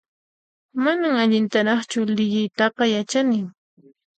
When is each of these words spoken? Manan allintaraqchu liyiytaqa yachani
Manan 0.83 1.15
allintaraqchu 1.23 1.99
liyiytaqa 2.17 2.83
yachani 2.95 3.39